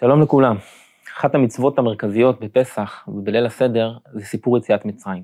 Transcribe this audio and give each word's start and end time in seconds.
שלום 0.00 0.22
לכולם. 0.22 0.56
אחת 1.16 1.34
המצוות 1.34 1.78
המרכזיות 1.78 2.40
בפסח 2.40 3.04
ובליל 3.08 3.46
הסדר 3.46 3.92
זה 4.12 4.24
סיפור 4.24 4.58
יציאת 4.58 4.84
מצרים. 4.84 5.22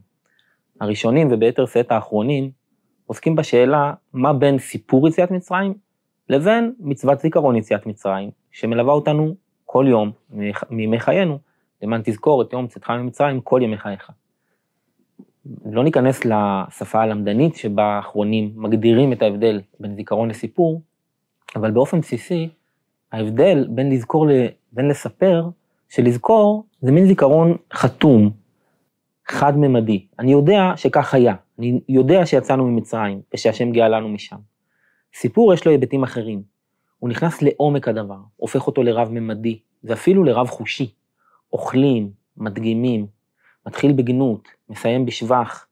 הראשונים 0.81 1.29
וביתר 1.31 1.67
שאת 1.67 1.93
האחרונים 1.93 2.51
עוסקים 3.07 3.37
בשאלה 3.37 3.95
מה 4.13 4.33
בין 4.33 4.59
סיפור 4.59 5.09
יציאת 5.09 5.31
מצרים 5.31 5.75
לבין 6.29 6.75
מצוות 6.81 7.21
זיכרון 7.21 7.57
יציאת 7.57 7.87
מצרים, 7.87 8.31
שמלווה 8.53 8.93
אותנו 8.93 9.35
כל 9.65 9.85
יום 9.89 10.11
מימי 10.71 11.01
חיינו, 11.01 11.39
למען 11.83 12.01
תזכור 12.05 12.43
את 12.43 12.53
יום 12.53 12.67
צאתך 12.67 12.91
ממצרים 12.91 13.41
כל 13.41 13.61
ימי 13.63 13.79
חייך. 13.79 14.11
לא 15.65 15.85
ניכנס 15.85 16.25
לשפה 16.25 17.03
הלמדנית 17.03 17.57
שבה 17.57 17.85
האחרונים 17.85 18.53
מגדירים 18.55 19.13
את 19.13 19.23
ההבדל 19.23 19.61
בין 19.81 19.97
זיכרון 19.97 20.31
לסיפור, 20.31 20.83
אבל 21.57 21.71
באופן 21.71 22.01
בסיסי, 22.01 22.49
ההבדל 23.13 23.67
בין 23.71 23.93
לזכור 23.93 24.27
לבין 24.73 24.89
לספר, 24.89 25.49
שלזכור 25.89 26.65
זה 26.81 26.93
מין 26.93 27.07
זיכרון 27.07 27.57
חתום, 27.73 28.31
חד-ממדי. 29.29 30.07
אני 30.19 30.33
יודע 30.33 30.73
שכך 30.77 31.15
היה, 31.15 31.35
אני 31.59 31.81
יודע 31.89 32.27
שיצאנו 32.27 32.67
ממצרים 32.67 33.21
ושהשם 33.35 33.73
גאה 33.73 33.89
לנו 33.89 34.09
משם. 34.09 34.37
סיפור 35.15 35.55
יש 35.55 35.67
לו 35.67 35.73
היבטים 35.73 36.03
אחרים. 36.03 36.43
הוא 36.99 37.11
נכנס 37.11 37.43
לעומק 37.43 37.89
הדבר, 37.89 38.19
הופך 38.37 38.67
אותו 38.67 38.83
לרב-ממדי, 38.83 39.59
ואפילו 39.85 40.25
לרב-חושי. 40.25 40.91
אוכלים, 41.53 42.11
מדגימים, 42.37 43.07
מתחיל 43.67 43.93
בגנות, 43.93 44.49
מסיים 44.69 45.07
בשבח, 45.07 45.67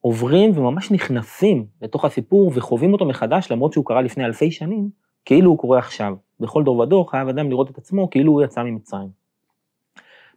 עוברים 0.00 0.58
וממש 0.58 0.90
נכנסים 0.90 1.66
לתוך 1.82 2.04
הסיפור 2.04 2.52
וחווים 2.54 2.92
אותו 2.92 3.04
מחדש, 3.04 3.52
למרות 3.52 3.72
שהוא 3.72 3.84
קרה 3.84 4.02
לפני 4.02 4.24
אלפי 4.24 4.50
שנים, 4.50 4.90
כאילו 5.24 5.50
הוא 5.50 5.58
קורה 5.58 5.78
עכשיו. 5.78 6.16
בכל 6.40 6.64
דור 6.64 6.78
ודור 6.78 7.10
חייב 7.10 7.28
אדם 7.28 7.50
לראות 7.50 7.70
את 7.70 7.78
עצמו 7.78 8.10
כאילו 8.10 8.32
הוא 8.32 8.42
יצא 8.42 8.62
ממצרים. 8.62 9.08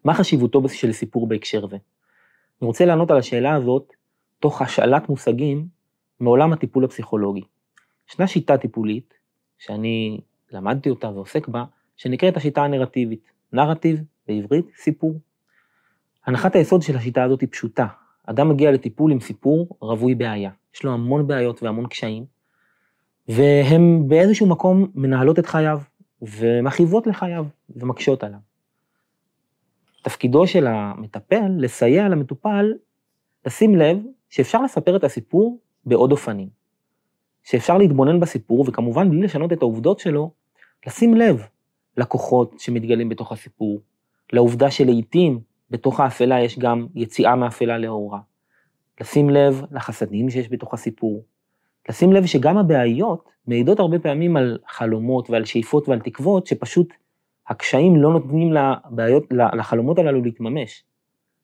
מה 0.04 0.14
חשיבותו 0.14 0.70
של 0.70 0.92
סיפור 0.92 1.28
בהקשר 1.28 1.68
זה? 1.68 1.78
אני 2.62 2.68
רוצה 2.68 2.86
לענות 2.86 3.12
על 3.12 3.18
השאלה 3.18 3.56
הזאת 3.56 3.94
תוך 4.40 4.62
השאלת 4.62 5.10
מושגים 5.10 5.68
מעולם 6.20 6.54
הטיפול 6.54 6.86
הפסיכולוגי. 6.86 7.44
ישנה 8.10 8.28
שיטה 8.28 8.58
טיפולית, 8.58 9.14
שאני 9.58 10.22
למדתי 10.52 10.90
אותה 10.90 11.10
ועוסק 11.10 11.48
בה, 11.48 11.66
שנקראת 11.98 12.38
השיטה 12.38 12.64
הנרטיבית. 12.64 13.32
נרטיב, 13.54 14.04
בעברית, 14.28 14.66
סיפור. 14.76 15.20
הנחת 16.26 16.56
היסוד 16.56 16.82
של 16.82 16.98
השיטה 16.98 17.24
הזאת 17.24 17.42
היא 17.42 17.50
פשוטה. 17.52 17.88
אדם 18.26 18.50
מגיע 18.50 18.72
לטיפול 18.72 19.12
עם 19.12 19.20
סיפור 19.20 19.68
רווי 19.80 20.16
בעיה. 20.16 20.52
יש 20.76 20.84
לו 20.84 20.94
המון 20.94 21.28
בעיות 21.28 21.64
והמון 21.64 21.88
קשיים, 21.88 22.26
והם 23.28 24.08
באיזשהו 24.08 24.48
מקום 24.48 24.88
מנהלות 24.96 25.40
את 25.40 25.46
חייו, 25.46 25.80
ומכאיבות 26.22 27.08
לחייו, 27.08 27.46
ומקשות 27.70 28.24
עליו. 28.24 28.40
תפקידו 30.04 30.48
של 30.48 30.68
המטפל 30.68 31.52
לסייע 31.58 32.10
למטופל 32.10 32.74
לשים 33.46 33.76
לב 33.76 33.98
שאפשר 34.30 34.62
לספר 34.62 34.96
את 34.96 35.04
הסיפור 35.04 35.60
בעוד 35.86 36.12
אופנים. 36.12 36.50
שאפשר 37.44 37.78
להתבונן 37.78 38.20
בסיפור, 38.20 38.66
וכמובן 38.68 39.10
בלי 39.10 39.22
לשנות 39.22 39.54
את 39.54 39.62
העובדות 39.62 40.00
שלו, 40.00 40.32
לשים 40.88 41.14
לב 41.14 41.48
לכוחות 41.98 42.56
שמתגלים 42.60 43.10
בתוך 43.10 43.32
הסיפור, 43.32 43.80
לעובדה 44.34 44.72
שלעיתים 44.72 45.40
בתוך 45.70 46.00
האפלה 46.00 46.40
יש 46.40 46.60
גם 46.60 46.88
יציאה 46.96 47.36
מאפלה 47.36 47.78
לאורה. 47.78 48.20
לשים 49.02 49.30
לב 49.30 49.62
לחסדים 49.72 50.30
שיש 50.30 50.52
בתוך 50.52 50.74
הסיפור. 50.74 51.24
לשים 51.90 52.14
לב 52.14 52.26
שגם 52.26 52.58
הבעיות 52.58 53.30
מעידות 53.48 53.80
הרבה 53.80 54.00
פעמים 54.00 54.38
על 54.38 54.58
חלומות 54.68 55.30
ועל 55.30 55.46
שאיפות 55.46 55.90
ועל 55.90 56.00
תקוות, 56.00 56.48
שפשוט 56.48 56.94
הקשיים 57.48 57.96
לא 57.96 58.14
נותנים 58.14 58.54
לבעיות, 58.54 59.24
לחלומות 59.32 60.00
הללו 60.00 60.22
להתממש. 60.22 60.84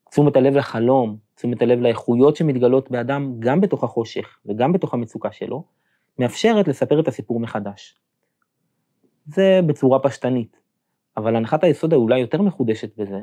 תשומת 0.09 0.35
הלב 0.35 0.55
לחלום, 0.55 1.17
תשומת 1.35 1.61
הלב 1.61 1.79
לאיכויות 1.79 2.35
שמתגלות 2.35 2.91
באדם 2.91 3.35
גם 3.39 3.61
בתוך 3.61 3.83
החושך 3.83 4.39
וגם 4.45 4.73
בתוך 4.73 4.93
המצוקה 4.93 5.31
שלו, 5.31 5.63
מאפשרת 6.19 6.67
לספר 6.67 6.99
את 6.99 7.07
הסיפור 7.07 7.39
מחדש. 7.39 7.99
זה 9.25 9.59
בצורה 9.65 9.99
פשטנית, 9.99 10.57
אבל 11.17 11.35
הנחת 11.35 11.63
היסוד 11.63 11.93
האולי 11.93 12.19
יותר 12.19 12.41
מחודשת 12.41 12.97
בזה, 12.97 13.21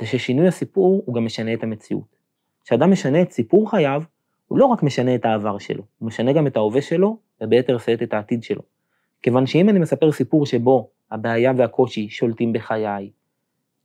זה 0.00 0.06
ששינוי 0.06 0.48
הסיפור 0.48 1.02
הוא 1.06 1.14
גם 1.14 1.24
משנה 1.24 1.54
את 1.54 1.62
המציאות. 1.62 2.16
כשאדם 2.64 2.90
משנה 2.90 3.22
את 3.22 3.32
סיפור 3.32 3.70
חייו, 3.70 4.02
הוא 4.48 4.58
לא 4.58 4.64
רק 4.64 4.82
משנה 4.82 5.14
את 5.14 5.24
העבר 5.24 5.58
שלו, 5.58 5.82
הוא 5.98 6.06
משנה 6.06 6.32
גם 6.32 6.46
את 6.46 6.56
ההווה 6.56 6.82
שלו, 6.82 7.16
וביתר 7.40 7.78
שאת 7.78 8.02
את 8.02 8.14
העתיד 8.14 8.42
שלו. 8.42 8.62
כיוון 9.22 9.46
שאם 9.46 9.68
אני 9.68 9.78
מספר 9.78 10.12
סיפור 10.12 10.46
שבו 10.46 10.90
הבעיה 11.10 11.52
והקושי 11.56 12.08
שולטים 12.08 12.52
בחיי, 12.52 13.10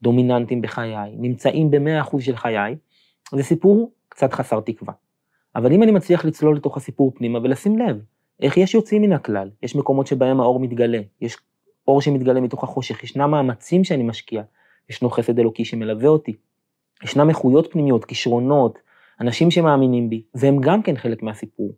דומיננטים 0.02 0.62
בחיי, 0.62 1.12
נמצאים 1.18 1.72
במאה 1.72 2.02
אחוז 2.02 2.24
של 2.24 2.36
חיי, 2.36 2.76
זה 3.36 3.44
סיפור 3.44 3.92
קצת 4.10 4.34
חסר 4.34 4.60
תקווה. 4.60 4.94
אבל 5.56 5.74
אם 5.74 5.84
אני 5.84 5.92
מצליח 5.92 6.26
לצלול 6.26 6.56
לתוך 6.56 6.78
הסיפור 6.78 7.12
פנימה 7.16 7.40
ולשים 7.40 7.80
לב, 7.80 8.02
איך 8.42 8.58
יש 8.58 8.74
יוצאים 8.74 9.02
מן 9.02 9.14
הכלל, 9.14 9.50
יש 9.64 9.76
מקומות 9.76 10.08
שבהם 10.08 10.40
האור 10.40 10.60
מתגלה, 10.60 11.00
יש 11.22 11.38
אור 11.88 12.02
שמתגלה 12.02 12.42
מתוך 12.42 12.64
החושך, 12.64 13.04
ישנם 13.04 13.32
מאמצים 13.32 13.84
שאני 13.84 14.04
משקיע, 14.04 14.44
ישנו 14.90 15.10
חסד 15.10 15.40
אלוקי 15.40 15.66
שמלווה 15.66 16.08
אותי, 16.08 16.36
ישנם 17.04 17.30
איכויות 17.30 17.72
פנימיות, 17.72 18.06
כישרונות, 18.06 18.80
אנשים 19.22 19.52
שמאמינים 19.52 20.10
בי, 20.10 20.24
והם 20.36 20.58
גם 20.62 20.82
כן 20.82 20.98
חלק 20.98 21.24
מהסיפור. 21.24 21.74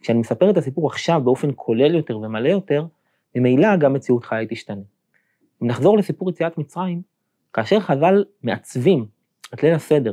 כשאני 0.00 0.18
מספר 0.18 0.50
את 0.50 0.56
הסיפור 0.56 0.86
עכשיו 0.86 1.20
באופן 1.24 1.48
כולל 1.56 1.94
יותר 1.94 2.18
ומלא 2.18 2.48
יותר, 2.48 2.86
ממילא 3.34 3.76
גם 3.76 3.92
מציאות 3.92 4.24
חיי 4.24 4.46
תשתנה. 4.50 4.80
אם 5.62 5.66
נחזור 5.66 5.98
לסיפור 5.98 6.30
יציאת 6.30 6.58
מצרים, 6.58 7.02
כאשר 7.52 7.80
חז"ל 7.80 8.24
מעצבים 8.42 9.06
את 9.54 9.62
ליל 9.62 9.74
הסדר 9.74 10.12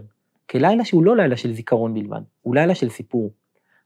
כלילה 0.49 0.85
שהוא 0.85 1.03
לא 1.03 1.17
לילה 1.17 1.37
של 1.37 1.53
זיכרון 1.53 1.93
בלבד, 1.93 2.21
הוא 2.41 2.55
לילה 2.55 2.75
של 2.75 2.89
סיפור. 2.89 3.31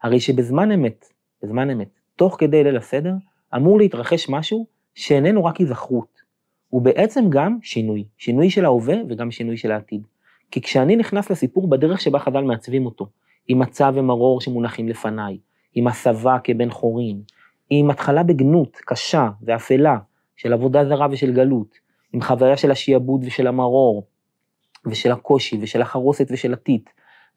הרי 0.04 0.20
שבזמן 0.20 0.72
אמת, 0.72 1.06
בזמן 1.44 1.70
אמת, 1.70 1.90
תוך 2.16 2.36
כדי 2.40 2.64
ליל 2.64 2.78
הסדר, 2.78 3.14
אמור 3.56 3.78
להתרחש 3.78 4.30
משהו 4.30 4.66
שאיננו 4.96 5.46
רק 5.46 5.58
היזכרות, 5.58 6.22
הוא 6.70 6.82
בעצם 6.82 7.26
גם 7.30 7.58
שינוי, 7.62 8.06
שינוי 8.18 8.50
של 8.50 8.66
ההווה 8.66 8.96
וגם 9.10 9.32
שינוי 9.32 9.58
של 9.58 9.72
העתיד. 9.72 10.08
כי 10.52 10.62
כשאני 10.62 10.96
נכנס 10.96 11.30
לסיפור 11.30 11.70
בדרך 11.70 12.02
שבה 12.02 12.20
חז"ל 12.20 12.44
מעצבים 12.44 12.86
אותו, 12.86 13.08
עם 13.48 13.60
מצב 13.60 13.94
ומרור 13.96 14.42
שמונחים 14.42 14.90
לפניי, 14.90 15.38
עם 15.76 15.88
הסבה 15.88 16.38
כבן 16.44 16.70
חורין, 16.70 17.22
עם 17.70 17.90
התחלה 17.90 18.24
בגנות 18.24 18.78
קשה 18.86 19.30
ואפלה 19.42 19.98
של 20.36 20.54
עבודה 20.54 20.86
זרה 20.86 21.08
ושל 21.12 21.32
גלות, 21.32 21.78
עם 22.14 22.22
חוויה 22.22 22.58
של 22.58 22.72
השיעבוד 22.72 23.24
ושל 23.24 23.48
המרור, 23.48 24.04
ושל 24.86 25.12
הקושי 25.12 25.58
ושל 25.62 25.82
החרוסת 25.82 26.28
ושל 26.32 26.54
הטיט, 26.54 26.90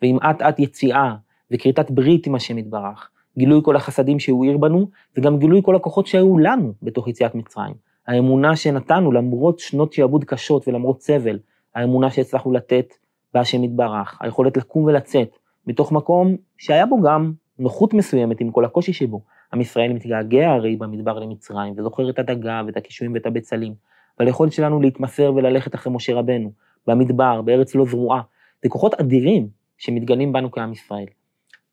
ועם 0.03 0.19
אט 0.31 0.43
אט 0.43 0.59
יציאה 0.59 1.15
וכריתת 1.51 1.91
ברית 1.91 2.27
עם 2.27 2.35
השם 2.35 2.59
יתברך, 2.59 3.11
גילוי 3.39 3.61
כל 3.65 3.77
החסדים 3.77 4.19
שהוא 4.19 4.45
העיר 4.45 4.59
בנו, 4.59 4.87
וגם 5.17 5.39
גילוי 5.39 5.61
כל 5.65 5.77
הכוחות 5.77 6.07
שהיו 6.07 6.39
לנו 6.39 6.73
בתוך 6.83 7.09
יציאת 7.09 7.35
מצרים. 7.35 7.75
האמונה 8.07 8.57
שנתנו 8.57 9.13
למרות 9.13 9.59
שנות 9.59 9.93
שיעבוד 9.93 10.25
קשות 10.25 10.69
ולמרות 10.69 11.03
סבל, 11.03 11.39
האמונה 11.75 12.11
שהצלחנו 12.11 12.53
לתת 12.53 12.95
בהשם 13.35 13.65
יתברך, 13.65 14.19
היכולת 14.21 14.57
לקום 14.57 14.85
ולצאת 14.85 15.39
מתוך 15.67 15.93
מקום 15.93 16.37
שהיה 16.59 16.87
בו 16.87 17.01
גם 17.01 17.33
נוחות 17.59 17.95
מסוימת 17.95 18.41
עם 18.41 18.51
כל 18.51 18.65
הקושי 18.65 18.93
שבו. 18.93 19.23
עם 19.53 19.61
ישראל 19.61 19.93
מתגעגע 19.93 20.51
הרי 20.51 20.77
במדבר 20.77 21.19
למצרים 21.19 21.75
וזוכר 21.77 22.11
את 22.11 22.19
הדגה 22.19 22.63
ואת 22.67 22.77
הקישואים 22.77 23.15
ואת 23.15 23.27
הבצלים, 23.27 23.75
ועל 24.19 24.29
היכולת 24.29 24.53
שלנו 24.53 24.81
להתמסר 24.81 25.33
וללכת 25.37 25.75
אחרי 25.75 25.93
משה 25.93 26.15
רבנו, 26.15 26.53
במדבר, 26.87 27.43
בארץ 27.43 27.75
לא 27.75 27.85
זרועה, 27.87 28.21
זה 28.63 28.69
כוחות 28.69 28.95
אדירים 28.95 29.49
שמתגלים 29.79 30.33
בנו 30.33 30.51
כעם 30.51 30.73
ישראל. 30.73 31.07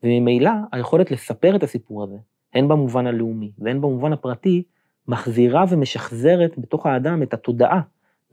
וממילא 0.03 0.51
היכולת 0.71 1.11
לספר 1.11 1.55
את 1.55 1.63
הסיפור 1.63 2.03
הזה, 2.03 2.17
הן 2.53 2.67
במובן 2.67 3.07
הלאומי 3.07 3.51
והן 3.59 3.81
במובן 3.81 4.13
הפרטי, 4.13 4.63
מחזירה 5.07 5.65
ומשחזרת 5.69 6.57
בתוך 6.57 6.85
האדם 6.85 7.23
את 7.23 7.33
התודעה 7.33 7.81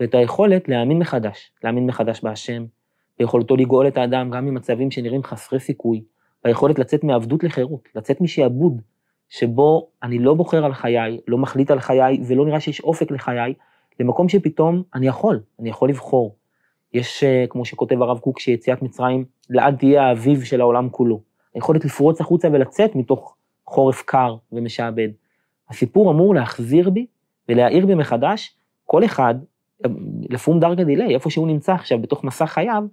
ואת 0.01 0.15
היכולת 0.15 0.69
להאמין 0.69 0.99
מחדש, 0.99 1.53
להאמין 1.65 1.87
מחדש 1.87 2.21
בהשם, 2.21 2.65
ביכולתו 3.19 3.57
לגאול 3.57 3.89
את 3.89 3.97
האדם 3.97 4.31
גם 4.31 4.45
ממצבים 4.45 4.91
שנראים 4.91 5.23
חסרי 5.23 5.61
סיכוי, 5.61 6.05
ביכולת 6.45 6.79
לצאת 6.79 7.05
מעבדות 7.05 7.45
לחירות, 7.45 7.89
לצאת 7.95 8.21
משעבוד, 8.21 8.83
שבו 9.29 9.89
אני 10.03 10.19
לא 10.19 10.35
בוחר 10.35 10.65
על 10.65 10.75
חיי, 10.75 11.21
לא 11.29 11.39
מחליט 11.39 11.71
על 11.71 11.81
חיי 11.81 12.21
ולא 12.27 12.47
נראה 12.47 12.61
שיש 12.61 12.81
אופק 12.81 13.11
לחיי, 13.11 13.55
למקום 14.01 14.29
שפתאום 14.29 14.83
אני 14.95 15.07
יכול, 15.07 15.41
אני 15.61 15.69
יכול 15.69 15.89
לבחור. 15.89 16.37
יש, 16.93 17.25
אה, 17.25 17.45
כמו 17.49 17.65
שכותב 17.65 18.03
הרב 18.03 18.19
קוק, 18.19 18.39
שיציאת 18.39 18.83
מצרים 18.83 19.25
לעד 19.51 19.77
תהיה 19.79 20.03
האביב 20.03 20.45
של 20.45 20.61
העולם 20.61 20.89
כולו. 20.91 21.21
היכולת 21.55 21.85
לפרוץ 21.85 22.21
החוצה 22.21 22.49
ולצאת 22.53 22.97
מתוך 22.97 23.37
חורף 23.67 24.03
קר 24.03 24.37
ומשעבד. 24.53 25.09
הסיפור 25.71 26.11
אמור 26.11 26.35
להחזיר 26.35 26.91
בי 26.91 27.07
ולהאיר 27.49 27.87
בי 27.87 27.95
מחדש 27.95 28.57
כל 28.85 29.05
אחד, 29.05 29.35
לפום 30.31 30.61
דרגה 30.61 30.85
דילי, 30.85 31.15
איפה 31.15 31.31
שהוא 31.31 31.47
נמצא 31.47 31.73
עכשיו 31.73 31.99
בתוך 31.99 32.25
מסע 32.25 32.47
חייו, 32.47 32.85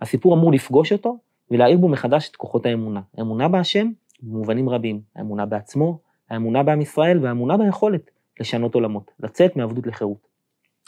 הסיפור 0.00 0.34
אמור 0.34 0.52
לפגוש 0.52 0.92
אותו 0.92 1.18
ולהאיר 1.50 1.78
בו 1.78 1.88
מחדש 1.88 2.28
את 2.30 2.36
כוחות 2.36 2.66
האמונה. 2.66 3.00
האמונה 3.18 3.48
בהשם 3.48 3.88
במובנים 4.22 4.68
רבים, 4.68 5.00
האמונה 5.16 5.46
בעצמו, 5.46 5.98
האמונה 6.30 6.62
בעם 6.62 6.80
ישראל 6.80 7.18
והאמונה 7.24 7.56
ביכולת 7.56 8.10
לשנות 8.40 8.74
עולמות, 8.74 9.10
לצאת 9.20 9.56
מעבדות 9.56 9.86
לחירות. 9.86 10.28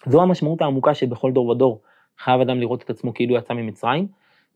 זו 0.06 0.22
המשמעות 0.22 0.62
העמוקה 0.62 0.94
שבכל 0.94 1.32
דור 1.32 1.48
ודור 1.48 1.80
חייב 2.18 2.40
אדם 2.40 2.60
לראות 2.60 2.82
את 2.82 2.90
עצמו 2.90 3.14
כאילו 3.14 3.36
יצא 3.36 3.54
ממצרים, 3.54 4.08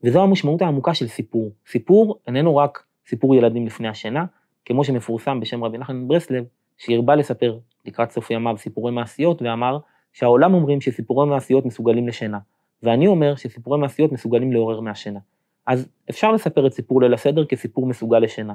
וזו 0.03 0.23
המשמעות 0.23 0.61
העמוקה 0.61 0.93
של 0.93 1.07
סיפור. 1.07 1.51
סיפור 1.67 2.19
איננו 2.27 2.55
רק 2.55 2.83
סיפור 3.07 3.35
ילדים 3.35 3.65
לפני 3.65 3.87
השינה, 3.87 4.25
כמו 4.65 4.83
שמפורסם 4.83 5.39
בשם 5.39 5.63
רבי 5.63 5.77
נחמן 5.77 6.07
ברסלב, 6.07 6.43
שהרבה 6.77 7.15
לספר 7.15 7.57
לקראת 7.85 8.11
סוף 8.11 8.31
ימיו 8.31 8.57
סיפורי 8.57 8.91
מעשיות, 8.91 9.41
ואמר 9.41 9.77
שהעולם 10.13 10.53
אומרים 10.53 10.81
שסיפורי 10.81 11.27
מעשיות 11.27 11.65
מסוגלים 11.65 12.07
לשינה, 12.07 12.37
ואני 12.83 13.07
אומר 13.07 13.35
שסיפורי 13.35 13.79
מעשיות 13.79 14.11
מסוגלים 14.11 14.51
לעורר 14.51 14.79
מהשינה. 14.79 15.19
אז 15.67 15.87
אפשר 16.09 16.31
לספר 16.31 16.67
את 16.67 16.73
סיפור 16.73 17.01
ליל 17.01 17.13
הסדר 17.13 17.45
כסיפור 17.45 17.85
מסוגל 17.85 18.19
לשינה. 18.19 18.53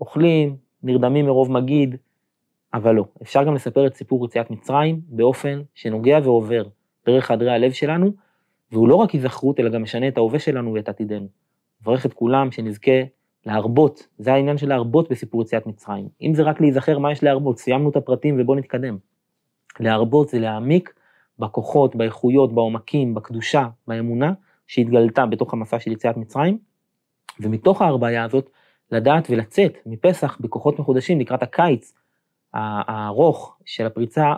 אוכלים, 0.00 0.56
נרדמים 0.82 1.26
מרוב 1.26 1.52
מגיד, 1.52 1.96
אבל 2.74 2.94
לא, 2.94 3.04
אפשר 3.22 3.44
גם 3.44 3.54
לספר 3.54 3.86
את 3.86 3.96
סיפור 3.96 4.24
יציאת 4.24 4.50
מצרים 4.50 5.00
באופן 5.08 5.62
שנוגע 5.74 6.18
ועובר 6.22 6.64
דרך 7.06 7.24
חדרי 7.24 7.50
הלב 7.50 7.72
שלנו, 7.72 8.12
והוא 8.72 8.88
לא 8.88 8.94
רק 8.94 9.10
היזכרות 9.10 9.60
אלא 9.60 9.70
גם 9.70 9.82
משנה 9.82 10.08
את 10.08 10.16
ההווה 10.16 10.38
שלנו 10.38 10.72
ואת 10.74 10.88
עתידנו. 10.88 11.26
מברך 11.82 12.06
את 12.06 12.12
כולם 12.12 12.50
שנזכה 12.50 13.02
להרבות, 13.46 14.06
זה 14.18 14.34
העניין 14.34 14.58
של 14.58 14.68
להרבות 14.68 15.10
בסיפור 15.10 15.42
יציאת 15.42 15.66
מצרים. 15.66 16.08
אם 16.22 16.34
זה 16.34 16.42
רק 16.42 16.60
להיזכר 16.60 16.98
מה 16.98 17.12
יש 17.12 17.22
להרבות, 17.22 17.58
סיימנו 17.58 17.90
את 17.90 17.96
הפרטים 17.96 18.36
ובואו 18.40 18.58
נתקדם. 18.58 18.96
להרבות 19.80 20.28
זה 20.28 20.38
להעמיק 20.38 20.94
בכוחות, 21.38 21.96
באיכויות, 21.96 22.54
בעומקים, 22.54 23.14
בקדושה, 23.14 23.68
באמונה 23.86 24.32
שהתגלתה 24.66 25.26
בתוך 25.26 25.52
המסע 25.52 25.80
של 25.80 25.92
יציאת 25.92 26.16
מצרים, 26.16 26.58
ומתוך 27.40 27.82
ההרבעיה 27.82 28.24
הזאת 28.24 28.50
לדעת 28.90 29.30
ולצאת 29.30 29.72
מפסח 29.86 30.38
בכוחות 30.40 30.78
מחודשים 30.78 31.20
לקראת 31.20 31.42
הקיץ 31.42 31.92
הארוך 32.54 33.56
של 33.64 33.86
הפריצה, 33.86 34.32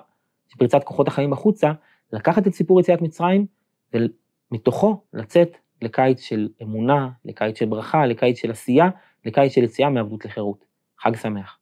של 0.48 0.58
פריצת 0.58 0.84
כוחות 0.84 1.08
החיים 1.08 1.32
החוצה, 1.32 1.72
לקחת 2.12 2.46
את 2.46 2.54
סיפור 2.54 2.80
יציאת 2.80 3.02
מצרים 3.02 3.46
ומתוכו 3.94 5.00
לצאת 5.12 5.56
לקיץ 5.82 6.20
של 6.20 6.48
אמונה, 6.62 7.08
לקיץ 7.24 7.58
של 7.58 7.66
ברכה, 7.66 8.06
לקיץ 8.06 8.38
של 8.38 8.50
עשייה, 8.50 8.90
לקיץ 9.24 9.52
של 9.52 9.62
יציאה 9.62 9.90
מעבדות 9.90 10.24
לחירות. 10.24 10.64
חג 10.98 11.16
שמח. 11.16 11.58